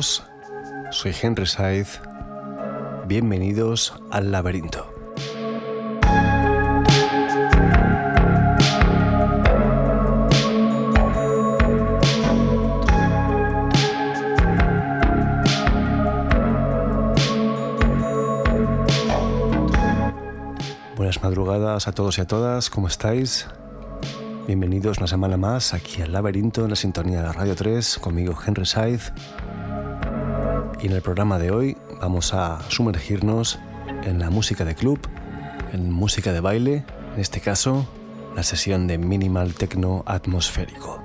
Soy 0.00 1.12
Henry 1.20 1.46
Saiz. 1.46 2.00
Bienvenidos 3.06 3.94
al 4.10 4.30
laberinto. 4.30 4.94
Buenas 20.96 21.22
madrugadas 21.22 21.88
a 21.88 21.92
todos 21.92 22.18
y 22.18 22.20
a 22.20 22.26
todas, 22.26 22.70
¿cómo 22.70 22.86
estáis? 22.86 23.48
Bienvenidos 24.46 24.98
una 24.98 25.08
semana 25.08 25.36
más 25.36 25.74
aquí 25.74 26.02
al 26.02 26.12
laberinto 26.12 26.62
en 26.62 26.70
la 26.70 26.76
sintonía 26.76 27.22
de 27.22 27.32
Radio 27.32 27.56
3, 27.56 27.98
conmigo 27.98 28.38
Henry 28.46 28.64
Saiz. 28.64 29.12
Y 30.80 30.86
en 30.86 30.92
el 30.92 31.02
programa 31.02 31.38
de 31.38 31.50
hoy 31.50 31.76
vamos 32.00 32.32
a 32.34 32.60
sumergirnos 32.68 33.58
en 34.04 34.20
la 34.20 34.30
música 34.30 34.64
de 34.64 34.76
club, 34.76 35.00
en 35.72 35.90
música 35.90 36.32
de 36.32 36.40
baile, 36.40 36.84
en 37.14 37.20
este 37.20 37.40
caso 37.40 37.88
la 38.36 38.44
sesión 38.44 38.86
de 38.86 38.96
minimal 38.96 39.54
techno 39.54 40.04
atmosférico. 40.06 41.02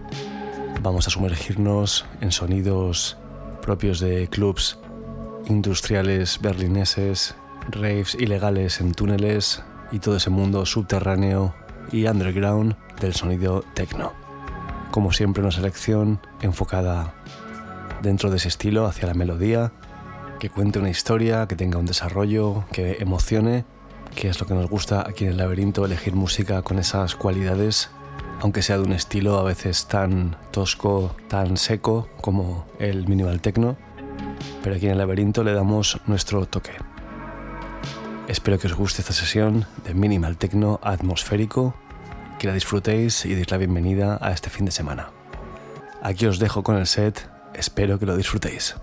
Vamos 0.83 1.07
a 1.07 1.09
sumergirnos 1.09 2.05
en 2.21 2.31
sonidos 2.31 3.17
propios 3.63 3.99
de 3.99 4.27
clubs 4.27 4.77
industriales 5.47 6.39
berlineses, 6.39 7.35
raves 7.71 8.13
ilegales 8.13 8.79
en 8.79 8.93
túneles 8.93 9.63
y 9.91 9.97
todo 9.97 10.17
ese 10.17 10.29
mundo 10.29 10.67
subterráneo 10.67 11.55
y 11.91 12.05
underground 12.05 12.75
del 13.01 13.15
sonido 13.15 13.63
techno. 13.73 14.13
Como 14.91 15.11
siempre 15.11 15.41
una 15.41 15.51
selección 15.51 16.19
enfocada 16.41 17.15
dentro 18.03 18.29
de 18.29 18.37
ese 18.37 18.49
estilo 18.49 18.85
hacia 18.85 19.07
la 19.07 19.15
melodía, 19.15 19.71
que 20.39 20.49
cuente 20.49 20.77
una 20.77 20.89
historia, 20.89 21.47
que 21.47 21.55
tenga 21.55 21.79
un 21.79 21.85
desarrollo, 21.85 22.65
que 22.71 22.97
emocione, 22.99 23.65
que 24.13 24.27
es 24.27 24.39
lo 24.39 24.45
que 24.45 24.53
nos 24.53 24.69
gusta 24.69 25.05
aquí 25.07 25.23
en 25.23 25.31
el 25.31 25.37
laberinto, 25.37 25.85
elegir 25.85 26.13
música 26.13 26.61
con 26.61 26.77
esas 26.77 27.15
cualidades, 27.15 27.89
aunque 28.41 28.61
sea 28.61 28.77
de 28.77 28.83
un 28.83 28.91
estilo 28.91 29.39
a 29.39 29.43
veces 29.43 29.87
tan 29.87 30.35
tosco, 30.51 31.15
tan 31.29 31.55
seco 31.57 32.09
como 32.21 32.67
el 32.77 33.07
minimal 33.07 33.41
techno, 33.41 33.77
pero 34.61 34.75
aquí 34.75 34.85
en 34.85 34.91
el 34.91 34.97
laberinto 34.97 35.43
le 35.43 35.53
damos 35.53 35.99
nuestro 36.05 36.45
toque. 36.45 36.73
Espero 38.27 38.59
que 38.59 38.67
os 38.67 38.73
guste 38.73 39.01
esta 39.01 39.13
sesión 39.13 39.65
de 39.85 39.93
minimal 39.93 40.37
techno 40.37 40.79
atmosférico, 40.83 41.73
que 42.37 42.47
la 42.47 42.53
disfrutéis 42.53 43.25
y 43.25 43.33
deis 43.33 43.49
la 43.49 43.57
bienvenida 43.57 44.19
a 44.21 44.31
este 44.31 44.49
fin 44.49 44.65
de 44.65 44.71
semana. 44.71 45.11
Aquí 46.01 46.25
os 46.25 46.37
dejo 46.37 46.63
con 46.63 46.75
el 46.75 46.85
set, 46.85 47.32
espero 47.55 47.99
que 47.99 48.05
lo 48.05 48.17
disfrutéis. 48.17 48.75